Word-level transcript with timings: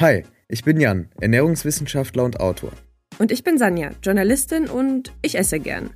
Hi, 0.00 0.24
ich 0.48 0.64
bin 0.64 0.80
Jan, 0.80 1.10
Ernährungswissenschaftler 1.20 2.24
und 2.24 2.40
Autor. 2.40 2.72
Und 3.18 3.30
ich 3.30 3.44
bin 3.44 3.58
Sanja, 3.58 3.90
Journalistin 4.02 4.66
und 4.66 5.12
ich 5.20 5.36
esse 5.36 5.60
gern. 5.60 5.90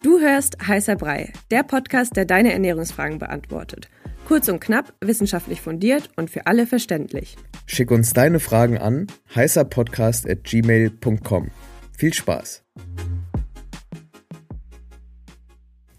Du 0.00 0.20
hörst 0.20 0.64
Heißer 0.64 0.94
Brei, 0.94 1.32
der 1.50 1.64
Podcast, 1.64 2.14
der 2.14 2.24
deine 2.24 2.52
Ernährungsfragen 2.52 3.18
beantwortet. 3.18 3.88
Kurz 4.28 4.48
und 4.48 4.60
knapp, 4.60 4.94
wissenschaftlich 5.00 5.60
fundiert 5.60 6.08
und 6.14 6.30
für 6.30 6.46
alle 6.46 6.68
verständlich. 6.68 7.36
Schick 7.66 7.90
uns 7.90 8.12
deine 8.12 8.38
Fragen 8.38 8.78
an 8.78 9.08
heißerpodcast.gmail.com. 9.34 11.50
Viel 11.96 12.14
Spaß! 12.14 12.62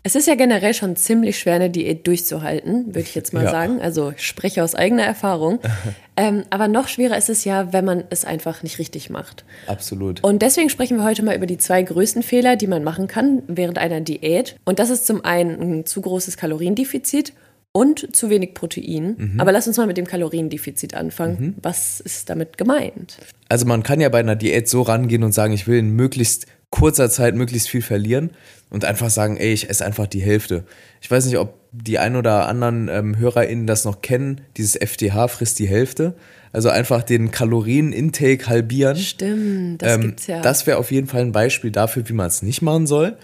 Es 0.09 0.15
ist 0.15 0.27
ja 0.27 0.33
generell 0.33 0.73
schon 0.73 0.95
ziemlich 0.95 1.37
schwer, 1.37 1.53
eine 1.53 1.69
Diät 1.69 2.07
durchzuhalten, 2.07 2.87
würde 2.87 3.01
ich 3.01 3.13
jetzt 3.13 3.31
mal 3.31 3.43
ja. 3.43 3.51
sagen. 3.51 3.79
Also 3.79 4.11
ich 4.17 4.25
spreche 4.25 4.63
aus 4.63 4.73
eigener 4.73 5.03
Erfahrung. 5.03 5.59
ähm, 6.17 6.45
aber 6.49 6.67
noch 6.67 6.87
schwerer 6.87 7.15
ist 7.15 7.29
es 7.29 7.45
ja, 7.45 7.73
wenn 7.73 7.85
man 7.85 8.03
es 8.09 8.25
einfach 8.25 8.63
nicht 8.63 8.79
richtig 8.79 9.11
macht. 9.11 9.45
Absolut. 9.67 10.23
Und 10.23 10.41
deswegen 10.41 10.71
sprechen 10.71 10.97
wir 10.97 11.03
heute 11.03 11.21
mal 11.21 11.35
über 11.35 11.45
die 11.45 11.59
zwei 11.59 11.83
größten 11.83 12.23
Fehler, 12.23 12.55
die 12.55 12.65
man 12.65 12.83
machen 12.83 13.05
kann 13.05 13.43
während 13.45 13.77
einer 13.77 14.01
Diät. 14.01 14.55
Und 14.65 14.79
das 14.79 14.89
ist 14.89 15.05
zum 15.05 15.23
einen 15.23 15.61
ein 15.61 15.85
zu 15.85 16.01
großes 16.01 16.37
Kaloriendefizit 16.37 17.33
und 17.71 18.15
zu 18.15 18.31
wenig 18.31 18.55
Protein. 18.55 19.15
Mhm. 19.15 19.39
Aber 19.39 19.51
lass 19.51 19.67
uns 19.67 19.77
mal 19.77 19.85
mit 19.85 19.97
dem 19.97 20.07
Kaloriendefizit 20.07 20.95
anfangen. 20.95 21.37
Mhm. 21.39 21.55
Was 21.61 21.99
ist 21.99 22.31
damit 22.31 22.57
gemeint? 22.57 23.19
Also 23.47 23.67
man 23.67 23.83
kann 23.83 24.01
ja 24.01 24.09
bei 24.09 24.21
einer 24.21 24.35
Diät 24.35 24.67
so 24.67 24.81
rangehen 24.81 25.21
und 25.23 25.33
sagen, 25.33 25.53
ich 25.53 25.67
will 25.67 25.77
in 25.77 25.91
möglichst 25.91 26.47
kurzer 26.69 27.09
Zeit 27.09 27.35
möglichst 27.35 27.69
viel 27.69 27.81
verlieren 27.81 28.31
und 28.69 28.85
einfach 28.85 29.09
sagen, 29.09 29.37
ey, 29.37 29.53
ich 29.53 29.69
esse 29.69 29.85
einfach 29.85 30.07
die 30.07 30.21
Hälfte. 30.21 30.63
Ich 31.01 31.09
weiß 31.09 31.25
nicht, 31.25 31.37
ob 31.37 31.55
die 31.71 31.99
ein 31.99 32.15
oder 32.15 32.47
anderen 32.47 32.87
ähm, 32.89 33.17
HörerInnen 33.17 33.67
das 33.67 33.85
noch 33.85 34.01
kennen, 34.01 34.41
dieses 34.57 34.75
FDH 34.75 35.27
frisst 35.27 35.59
die 35.59 35.67
Hälfte. 35.67 36.15
Also 36.51 36.69
einfach 36.69 37.03
den 37.03 37.29
Kalorienintake 37.29 38.47
halbieren. 38.47 38.97
Stimmt, 38.97 39.81
das 39.83 39.95
ähm, 39.95 40.01
gibt's 40.01 40.27
ja. 40.27 40.41
Das 40.41 40.65
wäre 40.65 40.77
auf 40.77 40.91
jeden 40.91 41.07
Fall 41.07 41.21
ein 41.21 41.31
Beispiel 41.31 41.71
dafür, 41.71 42.07
wie 42.09 42.13
man 42.13 42.27
es 42.27 42.41
nicht 42.41 42.63
machen 42.63 42.87
soll. 42.87 43.17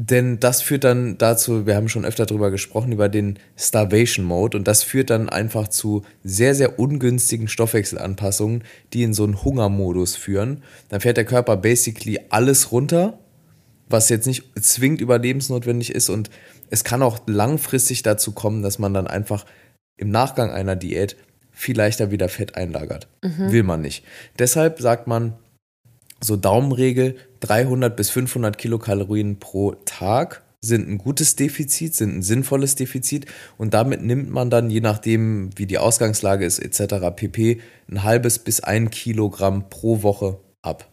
Denn 0.00 0.38
das 0.38 0.62
führt 0.62 0.84
dann 0.84 1.18
dazu, 1.18 1.66
wir 1.66 1.74
haben 1.74 1.88
schon 1.88 2.04
öfter 2.04 2.24
darüber 2.24 2.52
gesprochen, 2.52 2.92
über 2.92 3.08
den 3.08 3.36
Starvation 3.56 4.24
Mode. 4.24 4.56
Und 4.56 4.68
das 4.68 4.84
führt 4.84 5.10
dann 5.10 5.28
einfach 5.28 5.66
zu 5.66 6.04
sehr, 6.22 6.54
sehr 6.54 6.78
ungünstigen 6.78 7.48
Stoffwechselanpassungen, 7.48 8.62
die 8.92 9.02
in 9.02 9.12
so 9.12 9.24
einen 9.24 9.42
Hungermodus 9.42 10.14
führen. 10.14 10.62
Dann 10.88 11.00
fährt 11.00 11.16
der 11.16 11.24
Körper 11.24 11.56
basically 11.56 12.20
alles 12.28 12.70
runter, 12.70 13.18
was 13.88 14.08
jetzt 14.08 14.28
nicht 14.28 14.44
zwingend 14.60 15.00
überlebensnotwendig 15.00 15.92
ist. 15.92 16.10
Und 16.10 16.30
es 16.70 16.84
kann 16.84 17.02
auch 17.02 17.18
langfristig 17.26 18.04
dazu 18.04 18.30
kommen, 18.30 18.62
dass 18.62 18.78
man 18.78 18.94
dann 18.94 19.08
einfach 19.08 19.46
im 19.96 20.10
Nachgang 20.10 20.52
einer 20.52 20.76
Diät 20.76 21.16
viel 21.50 21.76
leichter 21.76 22.12
wieder 22.12 22.28
Fett 22.28 22.54
einlagert. 22.54 23.08
Mhm. 23.24 23.50
Will 23.50 23.64
man 23.64 23.80
nicht. 23.80 24.04
Deshalb 24.38 24.80
sagt 24.80 25.08
man, 25.08 25.32
so 26.20 26.36
Daumenregel, 26.36 27.16
300 27.40 27.96
bis 27.96 28.10
500 28.10 28.58
Kilokalorien 28.58 29.38
pro 29.38 29.72
Tag 29.84 30.42
sind 30.60 30.88
ein 30.88 30.98
gutes 30.98 31.36
Defizit, 31.36 31.94
sind 31.94 32.18
ein 32.18 32.22
sinnvolles 32.22 32.74
Defizit 32.74 33.26
und 33.58 33.74
damit 33.74 34.02
nimmt 34.02 34.30
man 34.30 34.50
dann, 34.50 34.70
je 34.70 34.80
nachdem 34.80 35.50
wie 35.56 35.66
die 35.66 35.78
Ausgangslage 35.78 36.44
ist 36.44 36.58
etc. 36.58 37.14
pp, 37.14 37.60
ein 37.88 38.02
halbes 38.02 38.40
bis 38.40 38.60
ein 38.60 38.90
Kilogramm 38.90 39.68
pro 39.70 40.02
Woche 40.02 40.40
ab. 40.62 40.88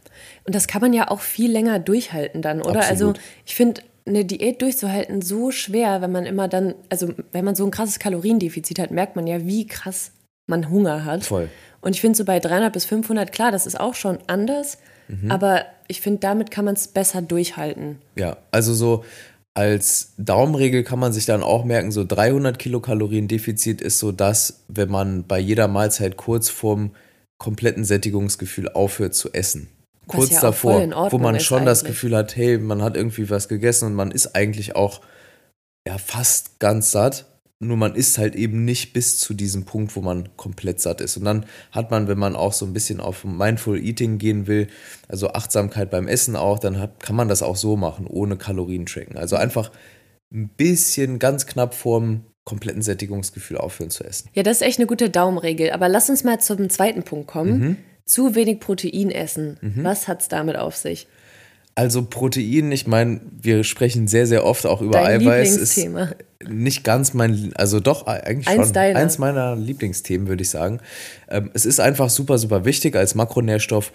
Und 0.45 0.53
das 0.53 0.67
kann 0.67 0.81
man 0.81 0.93
ja 0.93 1.09
auch 1.09 1.21
viel 1.21 1.51
länger 1.51 1.79
durchhalten 1.79 2.41
dann, 2.41 2.61
oder? 2.61 2.81
Also 2.81 3.09
Absolut. 3.09 3.17
Also 3.17 3.27
ich 3.45 3.55
finde 3.55 3.81
eine 4.07 4.23
Diät 4.23 4.61
durchzuhalten 4.61 5.21
so 5.21 5.49
schwer, 5.49 6.01
wenn 6.01 6.11
man 6.11 6.25
immer 6.25 6.47
dann, 6.47 6.75
also 6.89 7.11
wenn 7.31 7.43
man 7.43 7.55
so 7.55 7.65
ein 7.65 7.71
krasses 7.71 7.97
Kaloriendefizit 7.97 8.77
hat, 8.77 8.91
merkt 8.91 9.15
man 9.15 9.25
ja, 9.25 9.45
wie 9.45 9.65
krass 9.65 10.11
man 10.45 10.69
Hunger 10.69 11.05
hat. 11.05 11.25
Voll. 11.25 11.49
Und 11.81 11.95
ich 11.95 12.01
finde 12.01 12.17
so 12.17 12.23
bei 12.23 12.39
300 12.39 12.71
bis 12.71 12.85
500, 12.85 13.31
klar, 13.31 13.51
das 13.51 13.65
ist 13.65 13.79
auch 13.79 13.95
schon 13.95 14.19
anders, 14.27 14.77
mhm. 15.07 15.31
aber 15.31 15.65
ich 15.87 16.01
finde, 16.01 16.19
damit 16.19 16.51
kann 16.51 16.65
man 16.65 16.75
es 16.75 16.87
besser 16.87 17.21
durchhalten. 17.21 17.99
Ja, 18.15 18.37
also 18.51 18.73
so 18.73 19.03
als 19.53 20.13
Daumenregel 20.17 20.83
kann 20.83 20.99
man 20.99 21.13
sich 21.13 21.25
dann 21.25 21.41
auch 21.41 21.63
merken, 21.63 21.91
so 21.91 22.03
300 22.03 22.59
Kilokalorien 22.59 23.27
Defizit 23.27 23.81
ist 23.81 23.99
so 23.99 24.11
das, 24.11 24.63
wenn 24.67 24.89
man 24.89 25.25
bei 25.25 25.39
jeder 25.39 25.67
Mahlzeit 25.67 26.17
kurz 26.17 26.49
vorm 26.49 26.91
kompletten 27.37 27.85
Sättigungsgefühl 27.85 28.69
aufhört 28.69 29.13
zu 29.13 29.33
essen 29.33 29.69
kurz 30.07 30.31
ja 30.31 30.41
davor, 30.41 31.11
wo 31.11 31.17
man 31.17 31.39
schon 31.39 31.65
das 31.65 31.83
Gefühl 31.83 32.15
hat, 32.15 32.35
hey, 32.35 32.57
man 32.57 32.81
hat 32.81 32.95
irgendwie 32.95 33.29
was 33.29 33.47
gegessen 33.47 33.87
und 33.87 33.93
man 33.95 34.11
ist 34.11 34.35
eigentlich 34.35 34.75
auch 34.75 35.01
ja 35.87 35.97
fast 35.97 36.59
ganz 36.59 36.91
satt. 36.91 37.25
Nur 37.59 37.77
man 37.77 37.95
isst 37.95 38.17
halt 38.17 38.35
eben 38.35 38.65
nicht 38.65 38.91
bis 38.91 39.17
zu 39.17 39.33
diesem 39.33 39.63
Punkt, 39.63 39.95
wo 39.95 40.01
man 40.01 40.35
komplett 40.35 40.81
satt 40.81 40.99
ist. 40.99 41.15
Und 41.17 41.23
dann 41.23 41.45
hat 41.71 41.89
man, 41.89 42.07
wenn 42.07 42.17
man 42.17 42.35
auch 42.35 42.51
so 42.53 42.65
ein 42.65 42.73
bisschen 42.73 42.99
auf 42.99 43.23
Mindful 43.23 43.81
Eating 43.81 44.17
gehen 44.17 44.45
will, 44.45 44.67
also 45.07 45.29
Achtsamkeit 45.29 45.89
beim 45.89 46.07
Essen 46.07 46.35
auch, 46.35 46.59
dann 46.59 46.79
hat, 46.79 47.01
kann 47.01 47.15
man 47.15 47.29
das 47.29 47.41
auch 47.41 47.55
so 47.55 47.77
machen, 47.77 48.07
ohne 48.07 48.37
Kalorien 48.37 48.85
tracken. 48.85 49.17
Also 49.17 49.37
einfach 49.37 49.71
ein 50.33 50.49
bisschen 50.49 51.17
ganz 51.17 51.45
knapp 51.45 51.73
vorm 51.73 52.25
kompletten 52.43 52.81
Sättigungsgefühl 52.81 53.57
aufhören 53.57 53.89
zu 53.89 54.03
essen. 54.03 54.29
Ja, 54.33 54.43
das 54.43 54.57
ist 54.57 54.67
echt 54.67 54.79
eine 54.79 54.85
gute 54.85 55.09
Daumenregel. 55.09 55.71
Aber 55.71 55.87
lass 55.87 56.09
uns 56.09 56.23
mal 56.23 56.39
zum 56.39 56.69
zweiten 56.69 57.03
Punkt 57.03 57.27
kommen. 57.27 57.59
Mhm 57.59 57.77
zu 58.05 58.35
wenig 58.35 58.59
Protein 58.59 59.11
essen. 59.11 59.57
Mhm. 59.61 59.83
Was 59.83 60.07
hat 60.07 60.21
es 60.21 60.27
damit 60.27 60.55
auf 60.55 60.75
sich? 60.75 61.07
Also 61.77 62.05
Protein, 62.05 62.71
ich 62.71 62.87
meine, 62.87 63.19
wir 63.41 63.65
sprechen 63.65 64.07
sehr, 64.07 64.27
sehr 64.27 64.45
oft 64.45 64.65
auch 64.65 64.81
über 64.81 64.93
Dein 64.93 65.21
Eiweiß. 65.21 65.57
Ist 65.57 65.77
nicht 66.47 66.85
ganz 66.85 67.13
mein, 67.13 67.51
also 67.55 67.81
doch 67.81 68.07
eigentlich 68.07 68.47
eins 68.47 68.67
schon 68.67 68.73
deiner. 68.73 68.99
eins 68.99 69.17
meiner 69.17 69.57
Lieblingsthemen, 69.57 70.29
würde 70.29 70.43
ich 70.43 70.49
sagen. 70.49 70.79
Ähm, 71.29 71.51
es 71.53 71.65
ist 71.65 71.81
einfach 71.81 72.09
super, 72.09 72.37
super 72.37 72.63
wichtig 72.63 72.95
als 72.95 73.13
Makronährstoff 73.13 73.91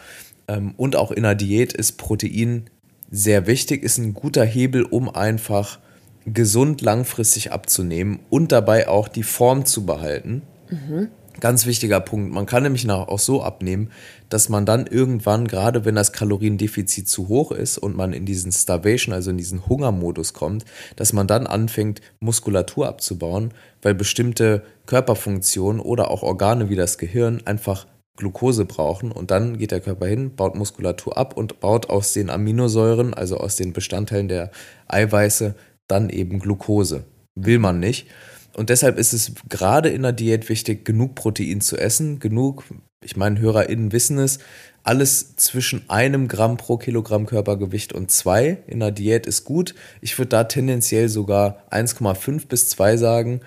ähm, 0.47 0.75
und 0.77 0.95
auch 0.95 1.11
in 1.11 1.23
der 1.23 1.35
Diät 1.35 1.73
ist 1.73 1.93
Protein 1.93 2.67
sehr 3.11 3.47
wichtig, 3.47 3.83
ist 3.83 3.97
ein 3.97 4.12
guter 4.12 4.45
Hebel, 4.45 4.83
um 4.83 5.09
einfach 5.09 5.79
gesund 6.27 6.83
langfristig 6.83 7.51
abzunehmen 7.51 8.21
und 8.29 8.53
dabei 8.53 8.89
auch 8.89 9.09
die 9.09 9.23
Form 9.23 9.65
zu 9.65 9.87
behalten. 9.87 10.43
Mhm. 10.69 11.09
Ganz 11.39 11.65
wichtiger 11.65 12.01
Punkt. 12.01 12.35
Man 12.35 12.45
kann 12.45 12.65
nämlich 12.65 12.91
auch 12.91 13.19
so 13.19 13.43
abnehmen, 13.43 13.91
dass 14.29 14.49
man 14.49 14.67
dann 14.67 14.87
irgendwann, 14.87 15.47
gerade 15.47 15.85
wenn 15.85 15.95
das 15.95 16.13
Kaloriendefizit 16.13 17.09
zu 17.09 17.29
hoch 17.29 17.53
ist 17.53 17.79
und 17.79 17.97
man 17.97 18.13
in 18.13 18.27
diesen 18.27 18.51
Starvation, 18.51 19.15
also 19.15 19.31
in 19.31 19.39
diesen 19.39 19.67
Hungermodus 19.69 20.33
kommt, 20.33 20.65
dass 20.97 21.13
man 21.13 21.29
dann 21.29 21.47
anfängt, 21.47 22.01
Muskulatur 22.19 22.89
abzubauen, 22.89 23.55
weil 23.81 23.95
bestimmte 23.95 24.65
Körperfunktionen 24.87 25.81
oder 25.81 26.11
auch 26.11 26.23
Organe 26.23 26.69
wie 26.69 26.77
das 26.77 26.99
Gehirn 26.99 27.43
einfach 27.47 27.87
Glucose 28.17 28.65
brauchen 28.67 29.12
und 29.12 29.31
dann 29.31 29.57
geht 29.57 29.71
der 29.71 29.81
Körper 29.81 30.07
hin, 30.07 30.35
baut 30.35 30.55
Muskulatur 30.55 31.17
ab 31.17 31.37
und 31.37 31.61
baut 31.61 31.89
aus 31.89 32.12
den 32.12 32.29
Aminosäuren, 32.29 33.15
also 33.15 33.39
aus 33.39 33.57
den 33.57 33.73
Bestandteilen 33.73 34.29
der 34.29 34.51
Eiweiße, 34.89 35.55
dann 35.89 36.11
eben 36.11 36.39
Glucose. 36.39 37.05
Will 37.35 37.59
man 37.59 37.81
nicht. 37.81 38.09
Und 38.55 38.71
deshalb 38.71 38.99
ist 38.99 39.12
es 39.12 39.33
gerade 39.49 39.88
in 39.88 40.03
der 40.03 40.12
Diät 40.12 40.49
wichtig, 40.49 40.84
genug 40.84 41.15
Protein 41.15 41.61
zu 41.61 41.77
essen. 41.77 42.19
Genug, 42.19 42.65
ich 43.03 43.16
meine, 43.16 43.41
HörerInnen 43.41 43.93
wissen 43.93 44.19
es, 44.19 44.38
alles 44.83 45.37
zwischen 45.37 45.88
einem 45.88 46.28
Gramm 46.28 46.56
pro 46.56 46.77
Kilogramm 46.77 47.27
Körpergewicht 47.27 47.93
und 47.93 48.11
zwei 48.11 48.59
in 48.66 48.81
der 48.81 48.91
Diät 48.91 49.27
ist 49.27 49.44
gut. 49.44 49.75
Ich 50.00 50.19
würde 50.19 50.31
da 50.31 50.44
tendenziell 50.44 51.09
sogar 51.09 51.65
1,5 51.71 52.49
bis 52.49 52.69
2 52.71 52.97
sagen. 52.97 53.41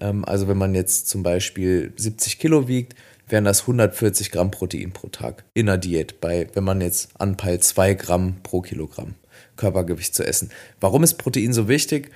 Ähm, 0.00 0.24
also 0.24 0.48
wenn 0.48 0.58
man 0.58 0.74
jetzt 0.74 1.08
zum 1.08 1.22
Beispiel 1.22 1.92
70 1.96 2.38
Kilo 2.38 2.68
wiegt, 2.68 2.94
wären 3.28 3.44
das 3.44 3.62
140 3.62 4.30
Gramm 4.30 4.50
Protein 4.50 4.92
pro 4.92 5.08
Tag 5.08 5.44
in 5.52 5.66
der 5.66 5.78
Diät, 5.78 6.20
bei, 6.20 6.48
wenn 6.54 6.64
man 6.64 6.80
jetzt 6.80 7.10
anpeilt, 7.18 7.64
2 7.64 7.94
Gramm 7.94 8.36
pro 8.42 8.60
Kilogramm 8.60 9.14
Körpergewicht 9.56 10.14
zu 10.14 10.24
essen. 10.24 10.50
Warum 10.80 11.02
ist 11.02 11.14
Protein 11.14 11.52
so 11.52 11.68
wichtig? 11.68 12.10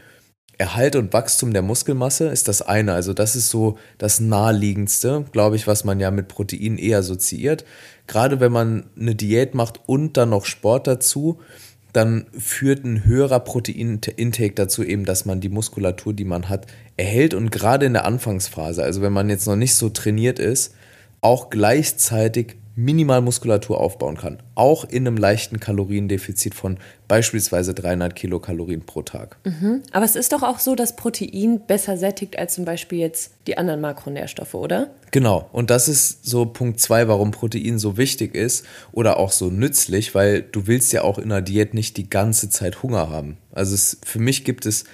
Erhalt 0.58 0.94
und 0.94 1.12
Wachstum 1.12 1.52
der 1.52 1.62
Muskelmasse 1.62 2.28
ist 2.28 2.46
das 2.46 2.62
eine. 2.62 2.92
Also 2.92 3.14
das 3.14 3.34
ist 3.34 3.50
so 3.50 3.78
das 3.98 4.20
naheliegendste, 4.20 5.24
glaube 5.32 5.56
ich, 5.56 5.66
was 5.66 5.82
man 5.82 5.98
ja 5.98 6.12
mit 6.12 6.28
Protein 6.28 6.78
eher 6.78 6.98
assoziiert. 6.98 7.64
Gerade 8.06 8.38
wenn 8.38 8.52
man 8.52 8.84
eine 8.96 9.16
Diät 9.16 9.54
macht 9.54 9.80
und 9.86 10.16
dann 10.16 10.30
noch 10.30 10.44
Sport 10.44 10.86
dazu, 10.86 11.40
dann 11.92 12.26
führt 12.38 12.84
ein 12.84 13.04
höherer 13.04 13.40
Proteinintake 13.40 14.54
dazu 14.54 14.84
eben, 14.84 15.04
dass 15.04 15.24
man 15.24 15.40
die 15.40 15.48
Muskulatur, 15.48 16.14
die 16.14 16.24
man 16.24 16.48
hat, 16.48 16.66
erhält 16.96 17.34
und 17.34 17.50
gerade 17.50 17.86
in 17.86 17.92
der 17.94 18.04
Anfangsphase, 18.04 18.82
also 18.82 19.02
wenn 19.02 19.12
man 19.12 19.28
jetzt 19.28 19.46
noch 19.46 19.56
nicht 19.56 19.74
so 19.74 19.88
trainiert 19.88 20.38
ist, 20.38 20.74
auch 21.20 21.50
gleichzeitig 21.50 22.56
minimal 22.74 23.20
Muskulatur 23.20 23.78
aufbauen 23.78 24.16
kann. 24.16 24.38
Auch 24.54 24.84
in 24.84 25.06
einem 25.06 25.16
leichten 25.16 25.60
Kaloriendefizit 25.60 26.54
von 26.54 26.78
beispielsweise 27.06 27.74
300 27.74 28.14
Kilokalorien 28.14 28.86
pro 28.86 29.02
Tag. 29.02 29.36
Mhm. 29.44 29.82
Aber 29.92 30.04
es 30.04 30.16
ist 30.16 30.32
doch 30.32 30.42
auch 30.42 30.58
so, 30.58 30.74
dass 30.74 30.96
Protein 30.96 31.60
besser 31.66 31.98
sättigt 31.98 32.38
als 32.38 32.54
zum 32.54 32.64
Beispiel 32.64 32.98
jetzt 32.98 33.32
die 33.46 33.58
anderen 33.58 33.80
Makronährstoffe, 33.80 34.54
oder? 34.54 34.90
Genau. 35.10 35.48
Und 35.52 35.70
das 35.70 35.88
ist 35.88 36.24
so 36.24 36.46
Punkt 36.46 36.80
zwei, 36.80 37.08
warum 37.08 37.30
Protein 37.30 37.78
so 37.78 37.98
wichtig 37.98 38.34
ist 38.34 38.64
oder 38.92 39.18
auch 39.18 39.32
so 39.32 39.50
nützlich, 39.50 40.14
weil 40.14 40.42
du 40.42 40.66
willst 40.66 40.92
ja 40.92 41.02
auch 41.02 41.18
in 41.18 41.28
der 41.28 41.42
Diät 41.42 41.74
nicht 41.74 41.98
die 41.98 42.08
ganze 42.08 42.48
Zeit 42.48 42.82
Hunger 42.82 43.10
haben. 43.10 43.36
Also 43.52 43.74
es, 43.74 43.98
für 44.04 44.18
mich 44.18 44.44
gibt 44.44 44.64
es 44.64 44.84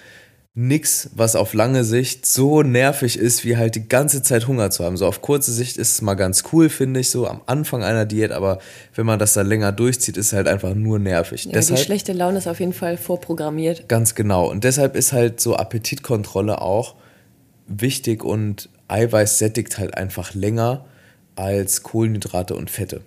nichts, 0.59 1.11
was 1.15 1.37
auf 1.37 1.55
lange 1.55 1.85
Sicht 1.85 2.27
so 2.27 2.65
nervig 2.65 3.17
ist, 3.17 3.45
wie 3.45 3.57
halt 3.57 3.77
die 3.77 3.89
ganze 3.89 4.23
Zeit 4.23 4.49
Hunger 4.49 4.73
zu 4.73 4.85
haben. 4.85 4.97
So 4.97 5.07
auf 5.07 5.23
kurze 5.23 5.53
Sicht 5.53 5.77
ist 5.77 5.93
es 5.93 6.03
mal 6.03 6.15
ganz 6.15 6.43
cool, 6.53 6.69
finde 6.69 6.99
ich, 6.99 7.11
so 7.11 7.29
am 7.29 7.43
Anfang 7.47 7.85
einer 7.85 8.05
Diät, 8.05 8.33
aber 8.33 8.59
wenn 8.97 9.07
man 9.07 9.21
das 9.21 9.35
dann 9.35 9.47
länger 9.47 9.71
durchzieht, 9.71 10.17
ist 10.17 10.27
es 10.27 10.33
halt 10.33 10.49
einfach 10.49 10.75
nur 10.75 10.99
nervig. 10.99 11.45
Ja, 11.45 11.53
deshalb, 11.53 11.79
die 11.79 11.85
schlechte 11.85 12.13
Laune 12.13 12.39
ist 12.39 12.49
auf 12.49 12.59
jeden 12.59 12.73
Fall 12.73 12.97
vorprogrammiert. 12.97 13.89
Ganz 13.89 14.17
genau. 14.17 14.51
Und 14.51 14.65
deshalb 14.65 14.97
ist 14.97 15.13
halt 15.13 15.41
so 15.41 15.55
Appetitkontrolle 15.55 16.61
auch 16.61 16.97
wichtig 17.69 18.25
und 18.25 18.69
Eiweiß 18.89 19.39
sättigt 19.39 19.79
halt 19.79 19.97
einfach 19.97 20.35
länger 20.35 20.87
als 21.37 21.85
Kohlenhydrate 21.85 22.57
und 22.57 22.69
Fette. 22.69 23.03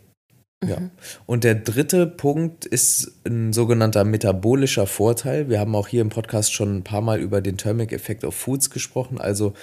Ja. 0.64 0.80
Mhm. 0.80 0.92
Und 1.26 1.44
der 1.44 1.56
dritte 1.56 2.06
Punkt 2.06 2.66
ist 2.66 3.14
ein 3.26 3.52
sogenannter 3.54 4.04
metabolischer 4.04 4.86
Vorteil. 4.86 5.50
Wir 5.50 5.60
haben 5.60 5.76
auch 5.76 5.88
hier 5.88 6.02
im 6.02 6.10
Podcast 6.10 6.54
schon 6.54 6.78
ein 6.78 6.84
paar 6.84 7.02
Mal 7.02 7.20
über 7.20 7.42
den 7.42 7.58
Thermic 7.58 7.92
Effect 7.92 8.24
of 8.24 8.36
Foods 8.36 8.70
gesprochen. 8.70 9.20
Also 9.20 9.54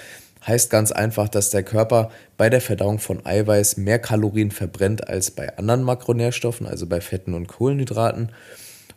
heißt 0.45 0.69
ganz 0.69 0.91
einfach, 0.91 1.29
dass 1.29 1.49
der 1.49 1.63
Körper 1.63 2.11
bei 2.37 2.49
der 2.49 2.61
Verdauung 2.61 2.99
von 2.99 3.25
Eiweiß 3.25 3.77
mehr 3.77 3.99
Kalorien 3.99 4.51
verbrennt 4.51 5.07
als 5.07 5.31
bei 5.31 5.57
anderen 5.57 5.83
Makronährstoffen, 5.83 6.65
also 6.65 6.85
bei 6.87 7.01
Fetten 7.01 7.33
und 7.33 7.47
Kohlenhydraten. 7.47 8.31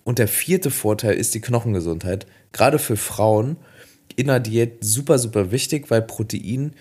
Und 0.04 0.18
der 0.18 0.28
vierte 0.28 0.70
Vorteil 0.70 1.14
ist 1.14 1.34
die 1.34 1.40
Knochengesundheit. 1.40 2.26
Gerade 2.52 2.78
für 2.78 2.96
Frauen 2.96 3.56
in 4.16 4.26
der 4.26 4.40
Diät 4.40 4.84
super, 4.84 5.18
super 5.18 5.52
wichtig, 5.52 5.90
weil 5.90 6.02
Protein 6.02 6.74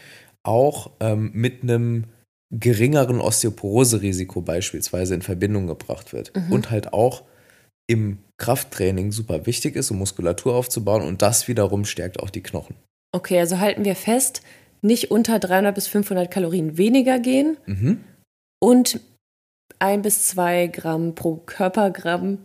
auch 0.44 0.92
ähm, 1.00 1.32
mit 1.34 1.64
einem 1.64 2.06
geringeren 2.52 3.22
Osteoporose-Risiko 3.22 4.42
beispielsweise 4.42 5.16
in 5.16 5.22
Verbindung 5.22 5.68
gebracht 5.68 6.14
wird. 6.14 6.36
Mhm. 6.36 6.52
Und 6.52 6.72
halt 6.72 6.94
auch 6.94 7.24
im 7.88 8.20
Krafttraining 8.38 9.12
super 9.12 9.46
wichtig 9.46 9.76
ist, 9.76 9.92
um 9.92 10.00
Muskulatur 10.00 10.56
aufzubauen 10.56 11.04
und 11.04 11.22
das 11.22 11.48
wiederum 11.48 11.86
stärkt 11.86 12.20
auch 12.20 12.30
die 12.30 12.42
Knochen. 12.42 12.76
Okay, 13.14 13.40
also 13.40 13.60
halten 13.60 13.86
wir 13.86 13.96
fest, 13.96 14.42
nicht 14.82 15.12
unter 15.12 15.40
300 15.40 15.76
bis 15.76 15.88
500 15.88 16.32
Kalorien 16.32 16.78
weniger 16.78 17.20
gehen 17.20 17.58
mhm. 17.66 18.04
und 18.60 19.00
ein 19.80 20.02
bis 20.02 20.26
zwei 20.28 20.68
Gramm 20.68 21.16
pro 21.16 21.36
Körpergramm 21.36 22.40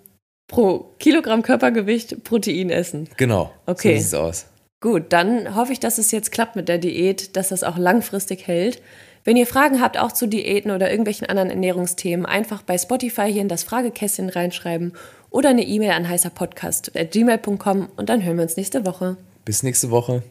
pro 0.48 0.92
Kilogramm 0.98 1.42
Körpergewicht 1.42 2.24
Protein 2.24 2.70
essen. 2.70 3.08
Genau. 3.16 3.52
Okay. 3.66 3.94
So 3.94 3.98
sieht 3.98 4.06
es 4.06 4.14
aus. 4.14 4.46
Gut, 4.80 5.12
dann 5.12 5.54
hoffe 5.56 5.72
ich, 5.72 5.80
dass 5.80 5.98
es 5.98 6.10
jetzt 6.10 6.32
klappt 6.32 6.54
mit 6.54 6.68
der 6.68 6.78
Diät, 6.78 7.36
dass 7.36 7.48
das 7.48 7.64
auch 7.64 7.78
langfristig 7.78 8.46
hält. 8.46 8.82
Wenn 9.24 9.36
ihr 9.36 9.46
Fragen 9.46 9.80
habt, 9.80 9.98
auch 9.98 10.12
zu 10.12 10.28
Diäten 10.28 10.70
oder 10.70 10.90
irgendwelchen 10.90 11.26
anderen 11.26 11.50
Ernährungsthemen, 11.50 12.26
einfach 12.26 12.62
bei 12.62 12.78
Spotify 12.78 13.32
hier 13.32 13.42
in 13.42 13.48
das 13.48 13.64
Fragekästchen 13.64 14.28
reinschreiben 14.28 14.92
oder 15.30 15.48
eine 15.48 15.64
E-Mail 15.64 15.92
an 15.92 16.08
heißerpodcast.gmail.com 16.08 17.88
und 17.96 18.08
dann 18.08 18.22
hören 18.22 18.36
wir 18.36 18.44
uns 18.44 18.56
nächste 18.56 18.86
Woche. 18.86 19.16
Bis 19.44 19.62
nächste 19.62 19.90
Woche. 19.90 20.22